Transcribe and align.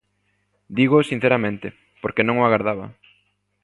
Dígoo 0.77 1.07
sinceramente 1.11 1.67
porque 2.01 2.25
non 2.27 2.39
o 2.41 2.45
agardaba. 2.45 2.85